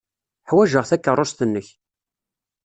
[0.49, 1.67] Ḥwajeɣ takeṛṛust-nnek.